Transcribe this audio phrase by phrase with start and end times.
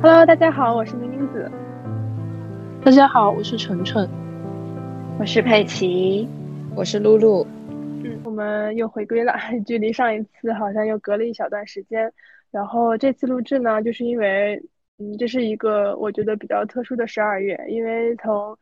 [0.00, 1.50] Hello，大家好，我是明明子。
[2.84, 4.08] 大家好，我是晨晨。
[5.18, 6.28] 我是佩奇。
[6.76, 7.44] 我是露露。
[8.04, 9.34] 嗯，我们又回归了，
[9.66, 12.12] 距离上一次好像又隔了一小段时间。
[12.52, 14.62] 然后这次录制呢，就是因为，
[14.98, 18.56] 嗯，这是一个我觉得比较特殊的十二月，因为从，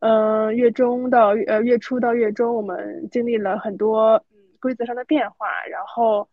[0.00, 4.27] 嗯，月中到呃月初到月中，我们经历了很多嗯
[4.60, 5.64] 规则上的变化。
[5.70, 6.28] 然后，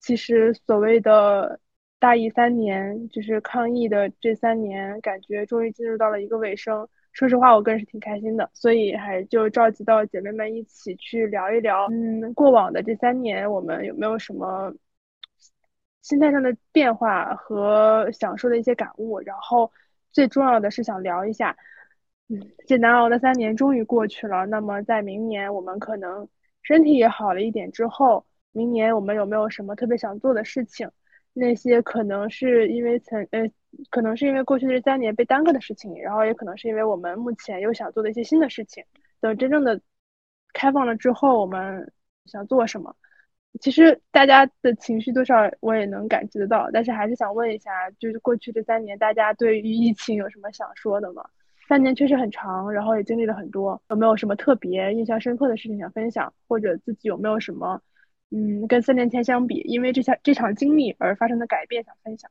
[0.00, 1.60] 其实所谓的。
[2.02, 6.88] 大疫三年，就是抗疫的这三年，感觉终于进入到了一个尾声。
[7.12, 14.72] 说实话，我个人是挺开心的，所以还就召集到姐妹们一起去聊一聊，嗯，过往的这三年我们有没有什么
[16.00, 19.20] 心态上的变化和想说的一些感悟。
[19.20, 19.70] 然后
[20.10, 21.54] 最重要的是想聊一下，
[22.30, 24.46] 嗯，这难熬的三年终于过去了。
[24.46, 26.26] 那么在明年我们可能
[26.62, 30.90] 身体也好了一点之后，明年我们有没有什么特别想做的事情？
[31.32, 33.48] 那些可能是因为曾呃，
[33.88, 38.84] 可能是因为过去的这三年被耽搁的事情，然后也可能是因为我们目前又想做的一些新的事情。
[39.20, 39.80] 等真正的
[40.52, 41.92] 开放了之后，我们
[42.26, 42.94] 想做什么？
[43.60, 51.24] 其实大家的情绪多少我也能感知得到，但是还是想问一下，就是过去这三年，大家对于疫情有什么想说的吗？
[51.70, 57.80] 三年确实很长，然后也经历了很多，有没有什么特别印象深刻的事情想分享，或者自己有没有什么？
[58.30, 62.28] 嗯，跟三年前相比，因为这场这场经历而发生的改变，想分享。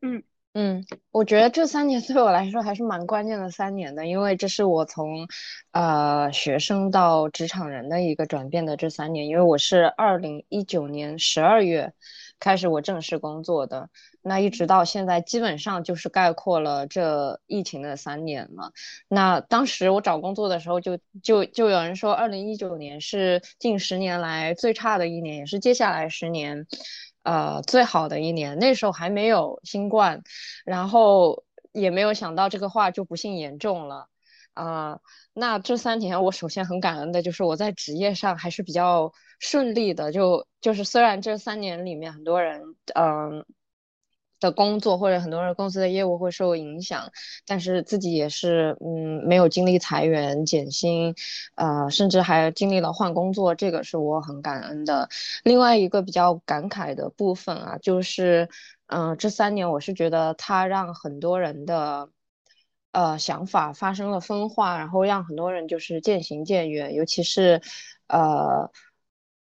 [0.00, 0.22] 嗯
[0.54, 5.28] 嗯，我觉得这三年 对我来说还是蛮关键的三年的，因为这是我从
[5.72, 11.92] 呃学生到职场人的一个转变的这三年，因为我是二零一九年十二月
[12.40, 13.90] 开始我正式工作的。
[14.28, 18.72] 那一直到现在，基本上就是概括了这疫情的三年嘛。
[19.06, 26.66] 那当时我找工作的时候，就就就有人说，二零一九年是近十年来最差的一年，也是接下来十年，
[27.22, 28.58] 呃，最好的一年。
[28.58, 30.20] 那时候还没有新冠，
[30.64, 34.08] 然后也没有想到这个话就不幸言中了。
[34.54, 34.98] 啊，
[35.34, 42.60] 那这三年我首先很感恩的就是我在职业上还是比较顺利的，就就是虽然这三年里面很多人，
[42.96, 43.44] 嗯。
[44.40, 47.10] 的工作或者很多人公司的业务会受影响，
[47.46, 51.14] 但是自己也是嗯没有经历裁员减薪，
[51.54, 55.08] 呃甚至还经历了换工作，这个是我很感恩的。
[55.44, 58.48] 另外一个比较感慨的部分啊，就是
[58.86, 62.08] 嗯这三年我是觉得它让很多人的
[62.92, 67.60] 呃想法发生了分化，然后让很多人就是渐行渐远，尤其是
[68.08, 68.70] 呃。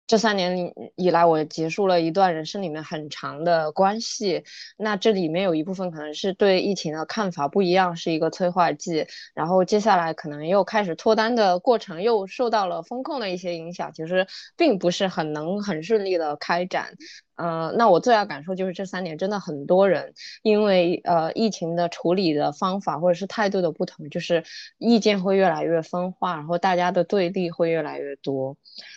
[0.06, 4.44] 这三年以来，我结束了一段人生里面很长的关系。
[4.76, 9.06] 那这里面有一部分可能是对疫情的看法不一样，是一个催化剂。
[9.34, 16.94] 然后接下来可能又开始脱单的过程，又受到了风控的一些影响，其实并不是很能很顺利的开展。
[17.36, 24.42] 呃，那我最大感受就是这三年真的很多人因为呃疫情的处理的方法或者是态度的不同，就是
[24.78, 28.56] 意见会越来越分化，然后大家的对立会越来越多，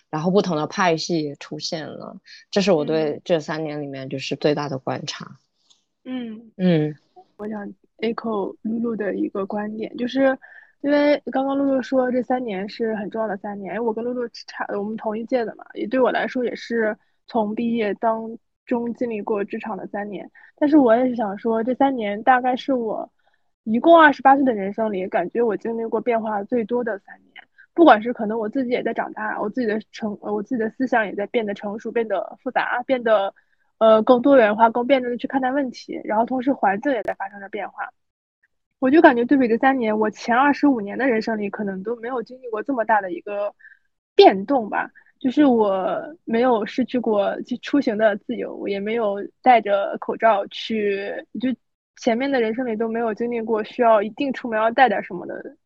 [0.09, 2.16] 然后不同的派系也出现了。
[2.50, 5.38] 这是我对这三年里面就是最大的观察。
[6.06, 6.95] 嗯嗯，
[7.35, 7.67] 我想
[7.97, 10.38] echo 露露的一个观点，就是
[10.79, 16.97] 因为刚刚露露说这三年是很重要的三年，因为我跟露露差我们同一届的嘛，也对我来说也是。
[17.29, 23.09] 从毕业当中经历过职场的三年，但是我也是想说，这三年大概是我
[23.63, 27.44] 一共二十八岁的人生里，感觉我经历过变化最多的三年。
[27.75, 33.34] 不管是可能我自己也在长大，我自己的成，我自己的思想也在变得成熟，变得复杂，变得
[33.78, 36.01] 呃更多元化，更辩证的去看待问题。
[36.03, 37.89] 然后同时环境也在发生着变化。
[38.79, 43.53] 我就感觉对比这三年，我前二十五年的人生里，可能都没有经历过这么大的一个
[44.16, 44.91] 变动吧。
[45.19, 51.53] 就是我没有失去过去出行的自由，我也没有戴着口罩去，就
[51.97, 55.57] 前面的人生里都没有经历过需要一定出门要带点什么的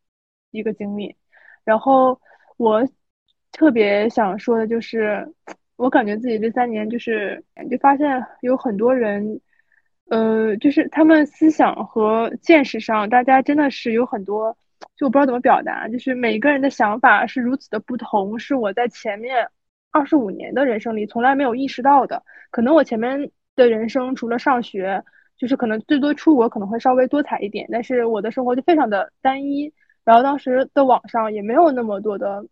[0.52, 1.16] 一个经历。
[1.64, 2.20] 然后
[2.58, 2.84] 我
[3.52, 5.32] 特别想说的就是，
[5.76, 9.40] 我感觉自己这三年就是就发现有很多人，
[10.10, 14.58] 呃，就是他们思想和见识上，大家真的是有很多。
[14.96, 19.50] 就我不知道怎么表达，就是每个人的想法是如此的不同，是我在前面
[19.92, 22.24] 二十五年的人生里从来没有意识到的。
[22.52, 25.04] 可能我前面的人生除了上学，
[25.36, 29.74] 就是可能最多出国可能会稍微多彩一点，但是我的生活就非常的单一。
[30.04, 32.46] 然后当时的网上也没有那么多的，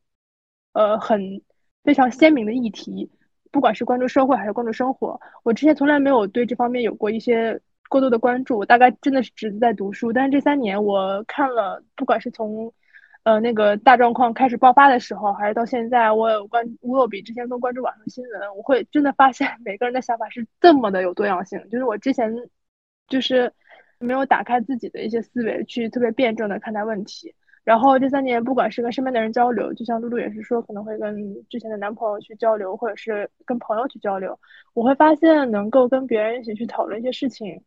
[0.74, 1.42] 呃，很
[1.84, 3.12] 非常鲜明的议题，
[3.52, 7.62] 不管是关注社会还是关注生活，我之前从来没有对这方面有过一些。
[7.92, 10.14] 过多的关注，我大概真的是只在读书。
[10.14, 12.72] 但是这三年，我看了，不管是从，
[13.24, 21.62] 呃，那个大状况开始爆发的时候，还是到现在，我有关，我有比之前更关注网上新闻，我会真的发现每个人的想法是这么的有多样性。
[21.70, 22.34] 就是我之前
[23.10, 23.52] 就是
[24.00, 27.36] 没有打开自己的一些思维，去特别辩证的看待问题。
[27.64, 34.40] 然后这三年，不管是跟身边的人交流，就像露露也是说，可能会跟之前的男朋友去交流，或者是跟朋友去交流，
[34.74, 37.62] 我会发现能够跟别人一起去讨论一些事情，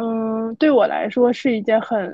[0.00, 2.10] 嗯，对我来说是一件很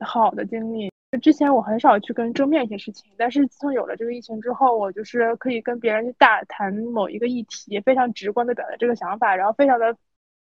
[0.00, 0.90] 好的经历。
[1.22, 9.96] 之前我很少去跟正面一些事情，但是自从有了这个疫情之后，我就是可以跟别人去大谈某一个议题，非常直观的表达这个想法，然后非常的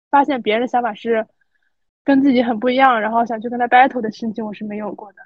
[0.09, 1.27] 发现别人的想法是
[2.03, 5.19] 跟自己很不一样，然后想去跟他 battle 的事情，我是没有过的。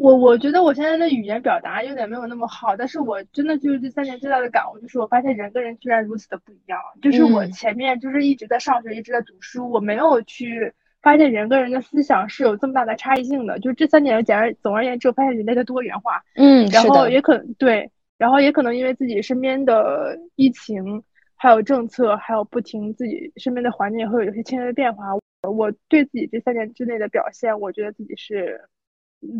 [0.00, 6.78] 我我觉得我现在的语言表达有点没有那么好，但是我真的就是这三年最大的感悟，就是我发现人跟人居然如此的不一样。
[7.00, 10.72] 就是我前面就是一直在上学，一直在读书，我没有去。
[11.00, 16.20] 发现人跟人的思想是有这么大的差异性的，就是这三年，简而总而言之，我发现人类的多元化。
[16.34, 17.88] 嗯，然后也可能对，
[18.18, 21.00] 然后也可能因为自己身边的疫情，
[21.36, 25.04] 还有政策，还有不停自己身边的环境会有一些轻微的变化。
[25.48, 28.60] 我对自己这三年之内的表现，我觉得自己是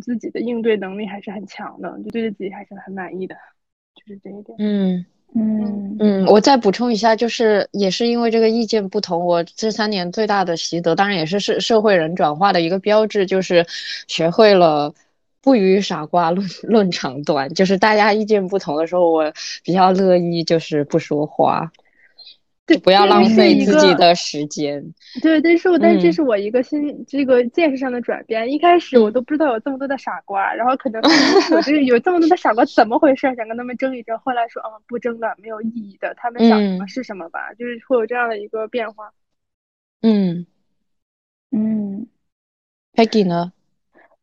[0.03, 3.35] 自己的应对能力还是很强的，就对自己还是很满意的，
[3.95, 4.57] 就是这一点。
[4.59, 5.05] 嗯。
[5.35, 13.67] 嗯嗯，我再补充一下，就是也是因为这个意见不同，我这三年最大的习得，当然也是社社会人转化的一个标志，就是
[14.07, 14.95] 学会了
[15.43, 17.53] 不与傻瓜论论长短。
[17.53, 19.31] 就是大家意见不同的时候，我
[19.63, 21.71] 比较乐意就是不说话。
[22.69, 24.85] 对，不要浪费自己的时间。
[25.23, 28.47] 对，但是我，但这是我一个新这个见识上的转变。
[28.53, 31.01] 一开始我都不知道有这么多的傻瓜，然后可能
[31.51, 33.23] 我这有这么多的傻瓜怎么回事？
[33.37, 34.19] 想跟他们争一争。
[34.19, 36.13] 后来说，嗯，不争了，没有意义的。
[36.19, 39.11] 他们想什么是什么吧，就是会有这样的一个变化。
[40.03, 40.47] 嗯
[41.51, 42.07] 嗯
[42.93, 43.51] ，Peggy 呢？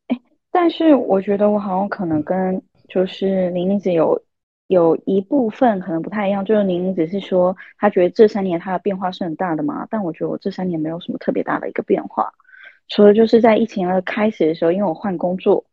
[0.05, 0.21] 哎，
[0.51, 4.21] 但是我觉得我好像可能跟就是玲玲姐有。
[4.67, 12.33] 有一部分可能不太一样，就是您只是说他觉得这三年他的变化是很大的嘛，但我觉得我这三年没有什么特别大的一个变化，
[12.87, 15.65] 除了就是在疫情的开始的时候，因为我换工作，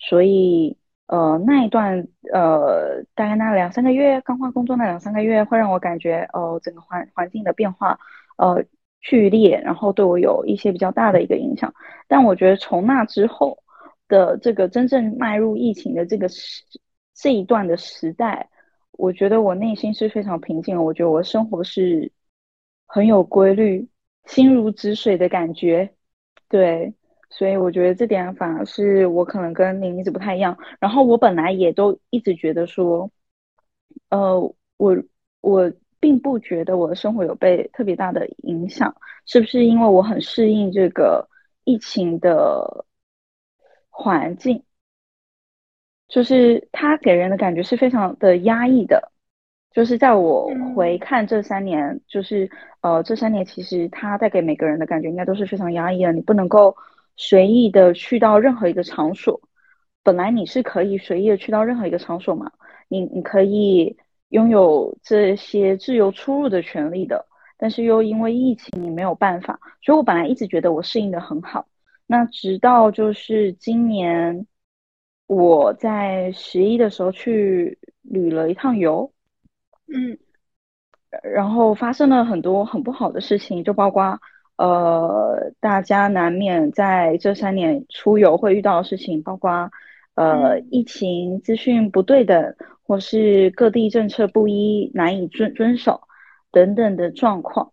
[0.00, 0.76] 所以
[1.06, 8.00] 呃那一段呃大概那两三个月刚换工作那两三个月会让我感觉呃整个环环境的变化
[8.36, 8.64] 呃
[9.00, 11.72] 剧烈，然后对我有一些比较大的一个影响，
[12.08, 13.62] 但我觉得从那之后
[14.08, 16.64] 的这个真正迈入疫情的这个时。
[17.20, 18.48] 这一段的时代，
[18.92, 20.82] 我觉得我内心是非常平静。
[20.82, 22.10] 我觉得我生活是
[22.86, 23.88] 很有规律，
[24.24, 25.94] 心如止水的感觉。
[26.48, 26.94] 对，
[27.28, 30.56] 所以我觉得这点反而是我可能跟林一直不太一样。
[30.80, 33.10] 然后我本来也都一直觉得说，
[34.08, 34.40] 呃，
[34.78, 34.96] 我
[35.42, 35.70] 我
[36.00, 38.96] 并不觉得我的生活有被特别大的影响，
[39.26, 41.28] 是不是因为我很适应这个
[41.64, 42.86] 疫情的
[43.90, 44.64] 环境？
[46.10, 49.12] 就是他给人的感觉是非常的压抑的，
[49.70, 56.12] 就是在我回看这三年，就是呃这三年其实他带给每个人的感觉应该都是非常压抑的。
[56.12, 56.76] 你不能够
[57.16, 59.40] 随意的去到任何一个场所，
[60.02, 62.50] 本来你是可以随意的去到任何一个场所嘛，
[62.88, 63.96] 你你可以
[64.30, 67.24] 拥有这些自由出入的权利的，
[67.56, 69.60] 但是又因为疫情你没有办法。
[69.80, 71.68] 所以我本来一直觉得我适应的很好，
[72.08, 74.44] 那直到就是今年。
[75.32, 79.12] 我在十一的时候去旅了一趟游，
[79.86, 80.18] 嗯，
[81.22, 84.18] 然后发生了很多很不好的事情，就包括
[84.56, 89.70] 呃，大家难免在这三年出游会遇到的事情，包括
[90.16, 96.00] 呃，疫情资讯不对等，或是各地政策不一，难以遵遵守
[96.50, 97.72] 等等的状况。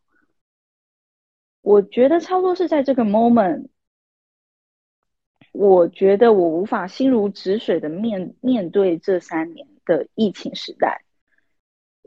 [1.64, 3.70] 我觉得差不多是在这个 moment。
[5.54, 11.02] 我觉得我无法心如止水的面面对这三年的疫情时代，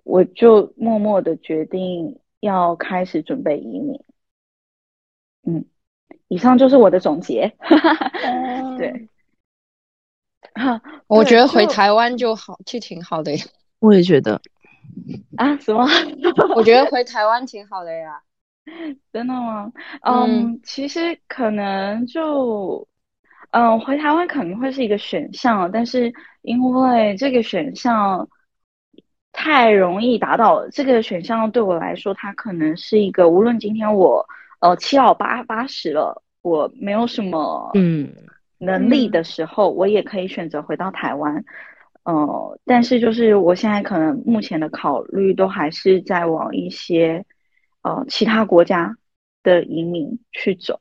[0.05, 4.05] 我就默默的决定要开始准备移民。
[5.43, 5.65] 嗯，
[6.29, 7.53] 以上就是我的总结。
[8.79, 9.09] 对，
[10.55, 13.45] 哈，我觉得回台湾就好，就挺好的呀。
[13.81, 14.41] 我也觉得。
[15.37, 15.57] 啊？
[15.59, 15.87] 什么？
[16.55, 18.23] 我觉得回台湾挺好的呀。
[19.13, 19.73] 真的吗？
[20.03, 22.87] 嗯，其实可能就。
[23.53, 28.29] 嗯，回台湾肯定会是一个选项，但是因为这个选项
[29.33, 34.25] 太容易达到，这个选项对我来说，它可能是一个无论今天我
[34.61, 38.13] 呃七老八八十了，我没有什么嗯
[38.59, 41.45] 能力的时候，我也可以选择回到台湾。
[42.05, 47.25] 呃，但是就是我现在可能目前的考虑都还是在往一些
[47.83, 48.97] 呃其他国家
[49.43, 50.81] 的移民去走。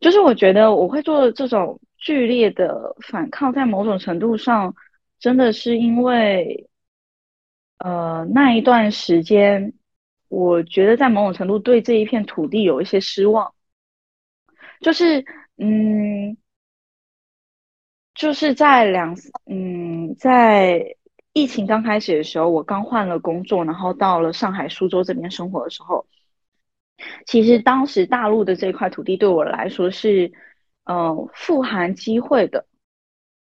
[0.00, 4.74] 就是我觉得我会做这种剧烈的反抗，在某种程度上，
[5.18, 6.68] 真的是因为，
[7.78, 9.72] 呃，那一段时间，
[10.28, 13.54] 我觉得在某种程度对这一片土地有一些失望，
[14.80, 15.24] 就是，
[15.56, 16.36] 嗯，
[18.14, 20.96] 就是在两，嗯，在
[21.32, 26.06] 疫情刚开始的时候，我刚换了工作，然后到了上海苏州这边生活的时候，
[27.26, 30.30] 其实当时大陆的这块土地对我来说是。
[30.84, 32.66] 呃，富含机会的，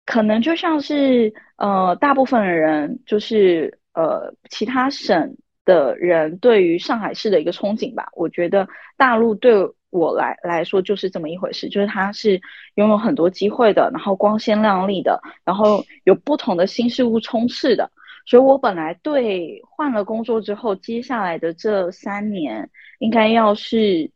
[0.05, 8.09] 可能就像是呃，大部分的人就是呃，其他省的人对于上海市的一个憧憬吧。
[8.15, 9.55] 我觉得大陆对
[9.91, 12.41] 我来来说就是这么一回事，就是它是
[12.75, 17.91] 拥有很多机会的，然后光鲜亮丽的，然后有不同的新事物充斥的。
[18.27, 24.11] 所以我本来对换了工作之后，接下来的这三年应该要是，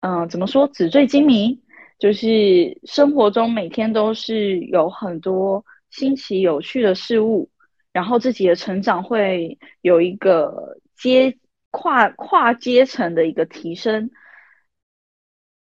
[0.00, 1.60] 嗯，怎么说纸醉金迷。
[1.98, 7.48] 就是生活中每天都是有很多新奇有趣的事物，
[7.92, 11.38] 然后自己的成长会有一个阶
[11.70, 14.10] 跨跨阶层的一个提升。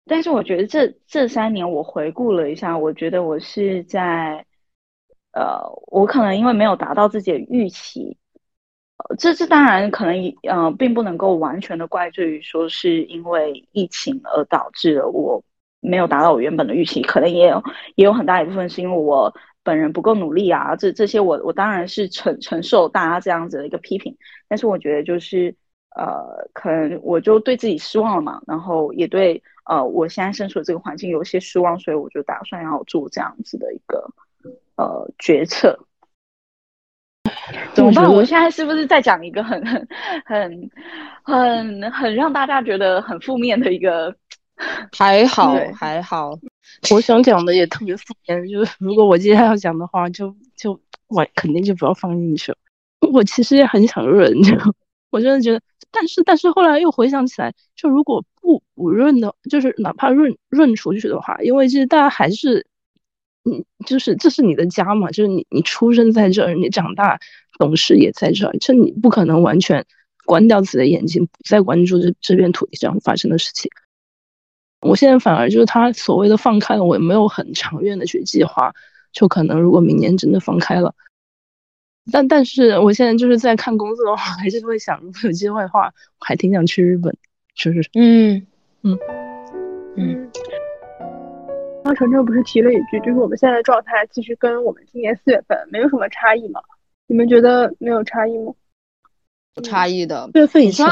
[0.06, 4.44] 但是我觉得这这三年我回顾了一下，我觉得我是在，
[5.32, 8.16] 呃，我可能因为没有达到自己的预期，
[9.18, 15.42] 这这当然可能呃并不能够完全的怪罪于说是因为疫情而导致了我。
[15.80, 17.62] 没有达到我原本的预期，可能也有
[17.94, 20.76] 也有很大一部分是因为我本人不够努力啊。
[20.76, 25.54] 这这些我我当然是承承受大家这样子的一个批评，但是我觉得就是
[25.96, 34.10] 呃，可能我就对自己失望了嘛，然后也对呃我现在身处的这个环境有些失望，所以我就打算要做这样子的一个
[34.76, 35.78] 呃决策。
[37.74, 38.04] 怎么办？
[38.12, 39.86] 我现在是不是在讲一个很很
[40.24, 40.70] 很
[41.22, 44.14] 很很让大家觉得很负面的一个？
[44.92, 46.38] 还好还好，
[46.90, 52.58] 我想讲的也特别敷衍，就是 如果我接下来要讲的话，就就我肯定就不要放进去了。
[53.12, 54.52] 我其实也很想润， 就
[55.10, 62.66] 我真的觉得，但是但是后来又回想起来，就如果不不润的，就是哪怕润润出去的话，因为其实大家还是，
[63.44, 67.18] 嗯，就是这是你的家嘛，就是你你出生在这儿，你长大
[67.58, 69.84] 懂事也在这儿，就你不可能完全
[70.26, 73.70] 关掉自己的眼睛，不再关注这这片土地上发生的事情。
[74.80, 78.72] 我现在反而就是他所谓的放开了，我也没有很长远的去计划，
[79.12, 80.94] 就可能如果明年真的放开了，
[82.10, 87.14] 但但是我现在就是在看工作的话，还是会想，如果有机会的话，我还挺想去日本，
[87.54, 88.46] 就是嗯
[88.82, 88.98] 嗯
[89.96, 90.30] 嗯。
[91.84, 96.60] 刚晨晨不是提了一句，就是我们现在的状态其实跟我们今年四月份没有什么差异嘛？
[97.06, 98.54] 你们觉得没有差异吗？
[99.56, 100.86] 有差异的，月份以前。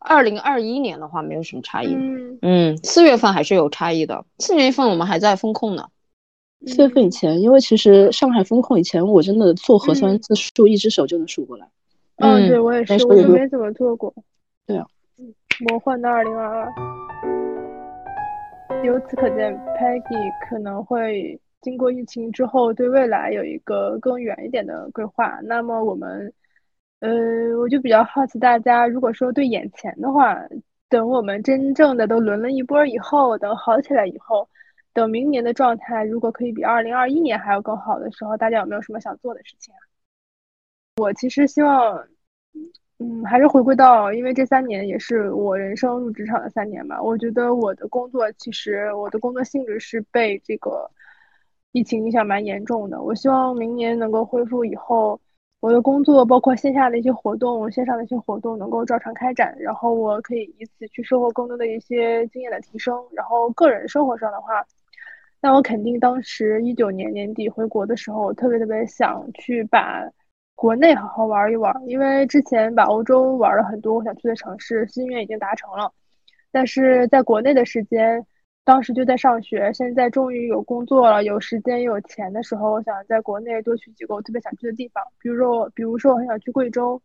[0.00, 1.96] 二零二一年的话，没有什么差异。
[2.40, 4.24] 嗯，四月份还是有差异的。
[4.38, 5.88] 四月份我们还在风控呢。
[6.66, 11.68] 四月份以前，因为其实上海风控以前，我真的做核酸次数一只手就能数过来。
[12.16, 14.14] 嗯，对我也是，我就没怎么做过。
[14.66, 14.86] 对啊。
[15.68, 16.72] 魔幻的二零二二。
[18.84, 25.40] 由此可见，Peggy 可能会经过疫情之后，对未来有一个更远一点的规划。
[25.42, 26.32] 那么我们。
[27.00, 27.08] 呃，
[27.60, 30.36] 我就比较好奇，大家如果说对眼前的话，
[30.88, 34.48] 等我们真正的都轮了一波以后，等好起来以后，
[34.92, 39.78] 等明年的状态如果可以比二零二一年还要更好的时候，大家有没有什么想做的事情啊？
[40.96, 42.04] 我其实希望，
[42.98, 47.00] 嗯，还是回归到，因为这三年也是我人生入职场的三年嘛。
[47.00, 50.90] 我觉得我的工作其实我的工作性质是被这个
[51.70, 53.00] 疫情影响蛮严重的。
[53.00, 55.20] 我希望明年能够恢复以后。
[55.60, 62.96] 我的工作包括线下的一些活动，线上的一些活动能够照常开展，然后我可以以此去收获更多的一些经验的提升。
[63.12, 64.64] 然后个人生活上的话，
[65.40, 70.08] 那我肯定当时一九年年底回国的时候，我特别特别想去把
[70.54, 75.92] 国内好好玩一玩，因为之前把欧洲玩了很多我想去的城市，心愿已经达成了，
[76.52, 78.24] 但是在国内的时间。
[78.68, 87.00] 当时就在上学，现在终于有工作了，有时间又有钱的时候，我想在国内多去几个我特别想去的地方，比如说，比如说我很想去贵州，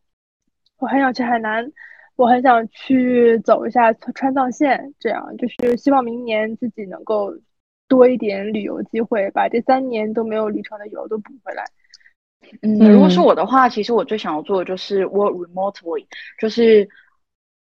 [0.77, 1.71] 我很想去海南，
[2.17, 7.33] 我很想去走一下川藏线，这样就是希望明年自己能够
[7.87, 11.63] 多一点旅游机会，把这三年都没有旅程的游都补回来。
[12.61, 16.05] 嗯，如果是我的话，其实我最想要做的就是 work remotely，
[16.37, 16.89] 就是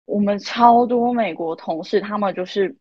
[0.07, 2.75] 我们超多美国同事，他们就是。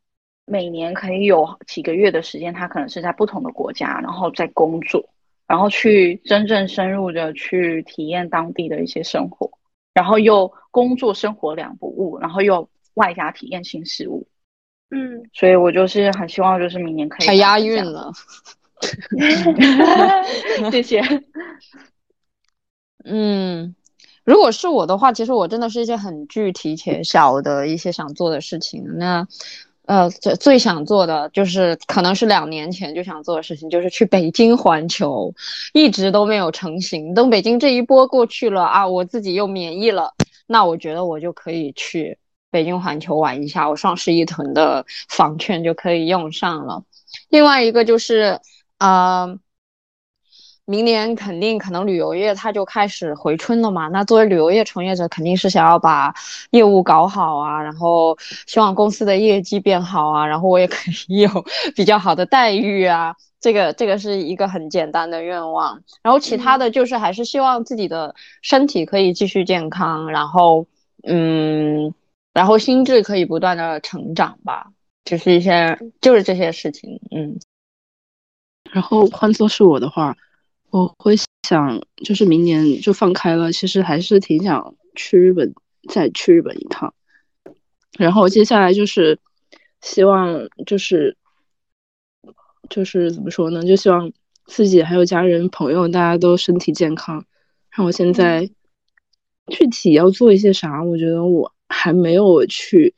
[0.49, 5.09] 每年可以有几个月的时间，他可能是在不同的国家，然后在工作，
[5.47, 9.51] 然后去真正深入的去体验当地的一些生活，
[9.93, 14.27] 然后又工作生活两不误，然后又外加体验新事物。
[14.91, 17.27] 嗯，所以我就是很希望，就是明年可以。
[17.27, 18.11] 太押韵了。
[20.71, 21.01] 谢谢。
[23.05, 23.75] 嗯，
[24.23, 28.83] 如果是我的话，其实我真的是一些很具体且小的一些想做的事情。
[28.97, 29.27] 那，
[29.89, 35.33] 呃，最最想做的就是可能是两年前就想做的事情，就是去北京环球，
[35.73, 37.15] 一直都没有成型。
[37.15, 40.13] 等北京这一波过去了啊，我自己又免疫了，
[40.45, 42.19] 那我觉得我就可以去
[42.51, 46.83] 北京环球玩一下，我双十一囤的房券就可以用上了。
[47.29, 48.39] 另外一个就是，
[48.77, 49.39] 啊。
[50.69, 53.87] 明年肯定可能旅游业它就开始回春了嘛。
[53.87, 56.13] 那作为旅游业从业者，肯定是想要把
[56.51, 61.29] 业务搞好啊，然后希望公司的业绩变好啊，然后我也可以有
[61.75, 63.15] 比较好的待遇啊。
[63.39, 65.81] 这个这个是一个很简单的愿望。
[66.03, 70.67] 然后其他的就是还是希望自己的身体可以继续健康，然后
[71.03, 71.91] 嗯，
[72.31, 74.67] 然后心智可以不断的成长吧。
[75.03, 77.39] 就是一些就是这些事情，嗯。
[78.71, 80.15] 然后换作是我的话。
[80.71, 81.15] 我会
[81.47, 85.53] 想，就是明年就放开了，其实还是挺想去日本，
[85.89, 86.93] 再去日本一趟。
[87.97, 89.19] 然后接下来就是
[89.81, 91.17] 希望，就是
[92.69, 93.63] 就是怎么说呢？
[93.63, 94.11] 就希望
[94.45, 97.25] 自己还有家人朋友大家都身体健康。
[97.71, 98.47] 然后现在
[99.47, 102.93] 具体要做一些啥，我觉得我还没有去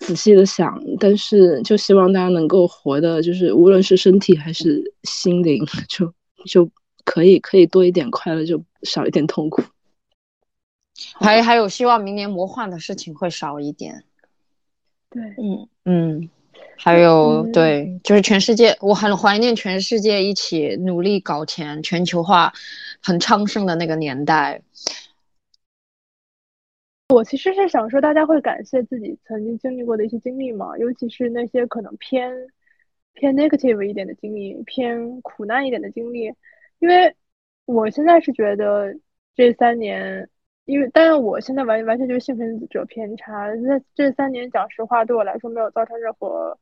[0.00, 6.12] 仔细的想，但是就希望大家能够活的，就是无论是身体还是心灵，就。
[6.44, 6.70] 就
[7.04, 9.62] 可以可以多一点快乐，就少一点痛苦。
[11.14, 14.04] 还还有希望明年魔幻的事情会少一点。
[15.10, 16.30] 对，嗯嗯，
[16.76, 22.52] 还有对，就是全世界，我很怀念全世界一起努力搞钱、全球化
[23.02, 24.60] 很昌盛的那个年代。
[27.08, 32.30] 我其实是想说，大家会感谢自己曾经经历过的一些经历嘛，尤其是那些可能偏。
[33.18, 36.32] 偏 negative 一点的经历，偏苦难一点的经历，
[36.78, 37.12] 因为
[37.64, 38.94] 我现在是觉得
[39.34, 40.30] 这三年，
[40.66, 43.52] 因为，但是我现在完完全就是幸存者偏差。
[43.56, 46.56] 那这三年讲实话，对我来说没有造成任何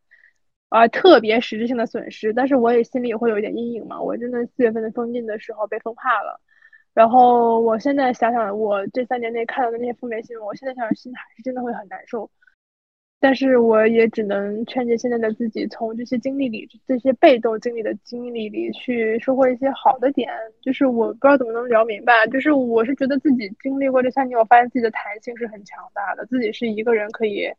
[0.71, 4.01] 啊特别实质性的损失，但是我也心里也会有一点阴影嘛。
[4.01, 6.41] 我真的四月份的封禁的时候被封怕了，
[6.95, 12.31] 然后我现在想想，我这三年内看到的那些负面新闻，我现在想想心还是真的会很难受。
[13.19, 20.31] 但是我也只能劝诫现在的自己，从这些经历里、这些被动经历的经历里去收获一些好的点。
[20.61, 27.51] 就是我不知道怎么能聊明白，就是我是觉得自己经历过这三年，我发现自己的弹性是很强大的，自己是一个人可以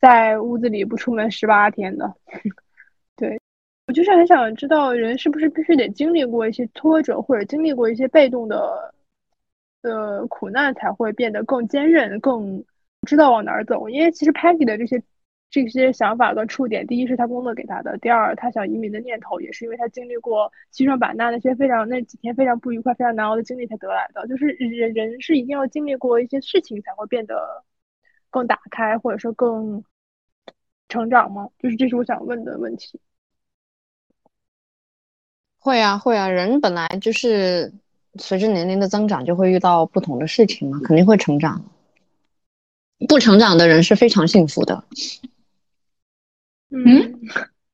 [0.00, 2.12] 在屋子里不出门十八天的。
[3.16, 3.38] 对
[3.86, 8.92] 我就是很想知道，人是不是必须得经历过一些挫折，或者经历过一些被动的
[9.82, 12.62] 呃苦难，才会变得更坚韧、更。
[13.06, 15.02] 知道往哪儿走，因为其实 Patty 的这些
[15.50, 24.26] 这些想法跟触点，第一是他工作给他的，第二他想移民的念头也是因为他经历过西双版纳那些非常那几天非常不愉快、非常难熬的经历才得来的。
[24.28, 27.64] 就是人人是一定要经历过一些事情才会变得
[28.30, 29.82] 更打开，或者说更
[30.88, 31.48] 成长吗？
[31.58, 33.00] 就是这是我想问的问题。
[35.58, 37.72] 会啊会啊，人本来就是
[38.16, 41.64] 随着年龄的增长就会遇到不同的事情嘛，肯定会成长。
[43.08, 44.84] 不成长的人是非常幸福的。
[46.70, 47.20] 嗯，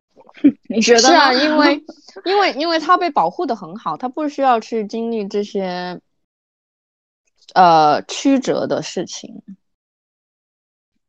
[0.71, 1.33] 你觉得 是啊？
[1.35, 1.85] 因为
[2.25, 6.01] 因为因为他被保护的很好，他不需要去经历这些
[7.55, 9.43] 呃曲折的事情。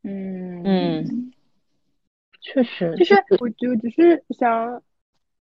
[0.04, 1.32] 嗯嗯，
[2.42, 4.82] 确实，就是我就只是想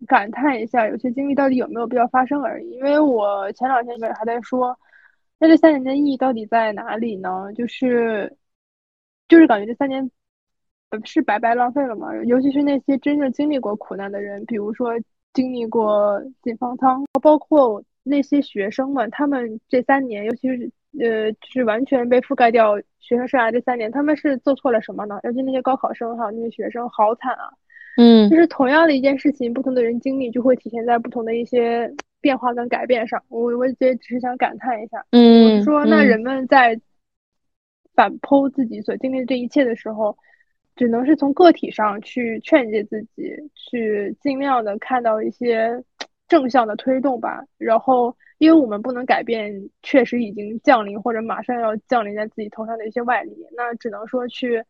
[0.08, 2.72] 感叹一下，有些经历到底有没有必要发生而已。
[2.72, 4.80] 因为我前两天还在说，
[5.38, 7.54] 那这三年的意义到底在哪里呢？
[7.56, 8.36] 就是。
[9.32, 10.12] 就是感觉这三年，
[10.90, 12.14] 呃，是白白浪费了嘛？
[12.26, 14.92] 尤其是那些真正经历过苦难的人，比如说
[15.34, 25.18] 经历过进方舱，包括那些学生们，他们这三年，尤其是呃，就是完全被覆盖掉学生生涯这三年，他们是做错了什么呢？
[25.24, 27.48] 尤其那些高考生哈，那些学生好惨啊！
[27.98, 31.90] 嗯，就是同样的一件事情，不同的人经历，就会体现在不同的一些
[32.20, 33.24] 变化跟改变上。
[33.30, 36.78] 我我也只是想感叹一下，嗯，说那人们在。
[38.02, 40.18] 反剖自己所经历的这一切的时候，
[40.76, 45.84] 只能是从个体上去劝诫自己，去尽量的看到一些
[46.28, 47.46] 正向的推动吧。
[47.60, 54.64] 然后，因为我们不能改变确实已经降临或者马上要降临在自己头上的一些外力，那只能说去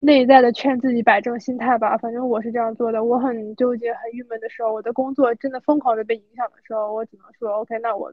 [0.00, 1.96] 内在的劝自己摆正心态吧。
[1.98, 3.04] 反正我是这样做的。
[3.04, 8.12] 我很纠结、很郁闷的时候，我的工作真的疯狂的被影响的时候，我只能说，OK，那我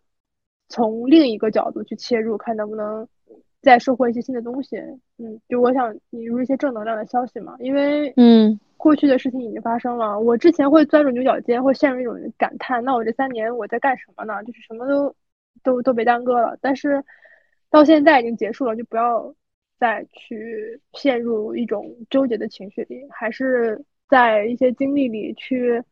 [0.69, 3.07] 从另一个角度去切入，看能不能。
[3.65, 4.78] 再收获一些新的东西，
[5.17, 10.19] 嗯，就我想引入一些正能量的消息嘛，因为，嗯，过去的事情已经发生了。
[10.19, 14.43] 我之前会钻入牛角尖，会陷入一种感叹：那我这三年我在干什么呢？
[14.43, 15.15] 就是什么都
[15.63, 16.56] 都都被耽搁了。
[16.62, 17.04] 但是
[17.71, 19.34] 到现在已经结束了，就不要
[19.80, 25.84] 再去陷入一种纠结的情绪里，还是在一些经历里去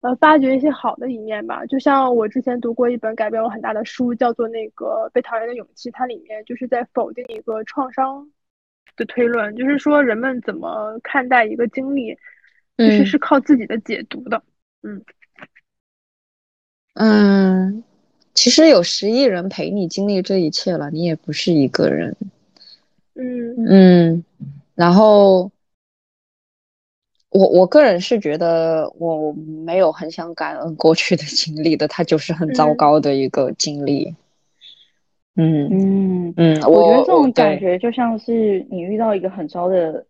[0.00, 1.64] 呃发掘一些好的一面吧。
[1.66, 8.30] 就像我之前读过一本改变我很大的书，叫做《那个被讨厌的勇气》，它里面就是在否定一个创伤。
[8.96, 12.18] 的推论就是说，人们怎么看待一个经历，
[12.76, 14.42] 其实是靠自己的解读的。
[14.82, 15.00] 嗯
[16.94, 17.84] 嗯，
[18.34, 22.16] 其实有十亿人陪你经历这一切了，你也不是一个人。
[23.14, 24.24] 嗯嗯，
[24.74, 25.52] 然后
[27.30, 34.14] 我我个人是觉得我没有很想感恩过去的经历的，它就是很糟糕的一个经历。
[35.36, 40.04] 嗯嗯嗯，我觉得这种感觉就像是你遇到一个很糟的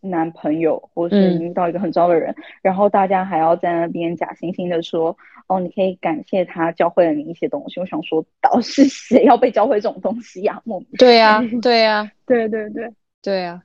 [0.00, 5.16] 男朋友，或是你遇到一个很糟的人，然后大家还要在那边假惺惺的说，
[5.48, 7.80] 哦，你可以感谢他教会了你一些东西。
[7.80, 10.62] 我想说，倒是谁要被教会这种东西呀？
[10.98, 12.92] 对呀，对呀， 对对对
[13.22, 13.62] 对呀。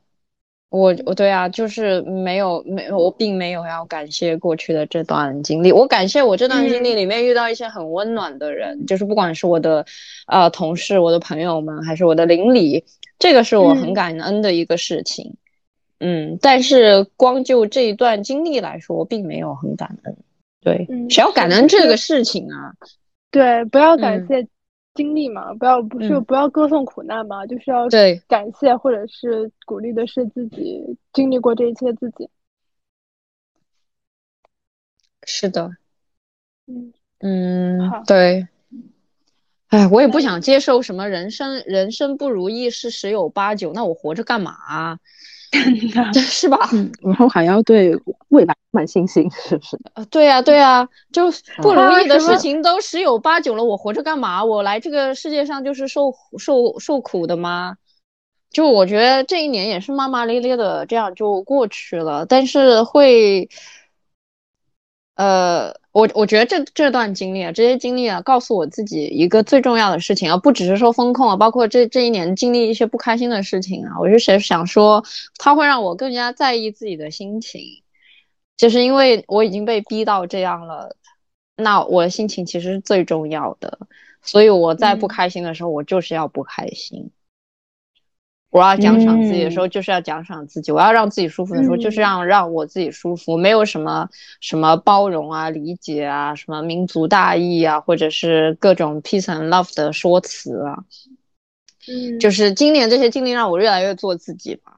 [0.70, 9.86] 我我对啊，就是没有没我并没有要感谢过去的这段经历，我感谢我这段经历里面遇到一些很温暖的人，就是不管是我的
[10.28, 12.84] 呃同事、我的朋友们，还是我的邻里，
[13.20, 15.36] 这个是我很感恩的一个事情。
[16.00, 20.18] 嗯，但是光就这一段经历来说，我并没有很感恩。
[20.62, 22.74] 对，谁要感恩这个事情啊？
[23.32, 24.46] 对，不要感谢。
[24.96, 32.28] 经历嘛，不要不是不要歌颂苦难嘛，就是要对感谢或者是鼓励的是自己经历过这一切自己。
[35.28, 35.70] 是的，
[36.68, 38.48] 嗯嗯，对。
[39.68, 45.00] 哎，我也不想接受什么人生人生不如意是十有八九，那我活着干嘛？
[46.14, 46.70] 是吧？
[47.02, 47.98] 然后还要对
[48.30, 49.78] 未来满信心，是不是？
[49.94, 54.44] 呃，对呀，对呀，就不如意的事情都十有八九了，我活着干嘛？
[54.44, 57.78] 我来这个世界上就是受受受苦的吗？
[58.52, 63.50] 就我觉得这一年也是骂骂咧咧的，这样就过去了，但是会，
[65.16, 65.85] 呃。
[65.96, 75.02] 我我觉得这这段经历啊，这些经历啊，告诉我自己一个最重要的事情啊，不只是说风控啊，包括这这一年经历一些不开心的事情啊，我是想想说，
[75.38, 77.62] 它会让我更加在意自己的心情，
[78.58, 80.98] 就是因为我已经被逼到这样了，
[81.56, 83.80] 那我的心情其实是最重要的，
[84.22, 87.10] 所以我在不开心的时候，我就是要不开心。
[88.56, 93.36] 我要奖赏自己的时候，就是要奖赏自己；我要让自己舒服的时候，就是让让我自己舒服。
[93.36, 94.08] 没有什么
[94.40, 100.86] 什么包容啊、理解啊、什么民族大义啊，或者是各种 peace and love 的说辞啊。
[101.90, 104.78] 嗯，就是今年这些经历让我越来越做自己吧。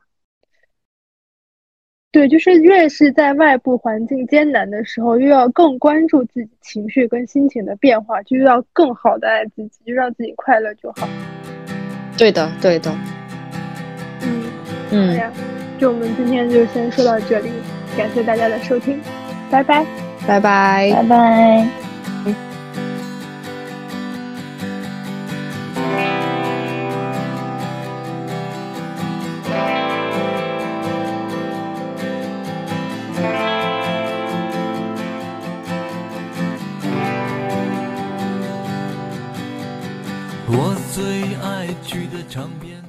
[2.12, 11.08] 对，就是越是在外部环境艰难的时候，又要更关注自己情绪跟心情的变化，就要更好的爱自己，就让自己快乐就好。
[12.18, 12.92] 对的，对的。
[14.90, 15.20] 嗯，
[15.78, 17.52] 就我们今天就先说到这里，
[17.98, 19.00] 感谢大家的收听，
[19.52, 19.86] 拜拜，
[20.26, 21.68] 拜拜，拜拜。
[40.50, 42.87] 我最爱去的唱片。